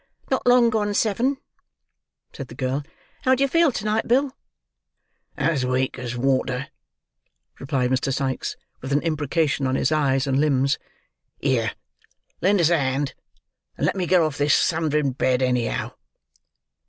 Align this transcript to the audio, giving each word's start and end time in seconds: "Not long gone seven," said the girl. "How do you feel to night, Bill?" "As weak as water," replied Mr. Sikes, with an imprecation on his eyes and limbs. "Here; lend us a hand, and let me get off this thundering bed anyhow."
"Not 0.31 0.47
long 0.47 0.71
gone 0.71 0.95
seven," 0.95 1.37
said 2.33 2.47
the 2.47 2.55
girl. 2.55 2.81
"How 3.21 3.35
do 3.35 3.43
you 3.43 3.47
feel 3.47 3.71
to 3.71 3.85
night, 3.85 4.07
Bill?" 4.07 4.35
"As 5.37 5.63
weak 5.63 5.99
as 5.99 6.17
water," 6.17 6.69
replied 7.59 7.91
Mr. 7.91 8.11
Sikes, 8.11 8.55
with 8.81 8.91
an 8.93 9.03
imprecation 9.03 9.67
on 9.67 9.75
his 9.75 9.91
eyes 9.91 10.25
and 10.25 10.41
limbs. 10.41 10.79
"Here; 11.39 11.73
lend 12.41 12.61
us 12.61 12.71
a 12.71 12.79
hand, 12.79 13.13
and 13.77 13.85
let 13.85 13.95
me 13.95 14.07
get 14.07 14.21
off 14.21 14.39
this 14.39 14.59
thundering 14.67 15.11
bed 15.11 15.43
anyhow." 15.43 15.91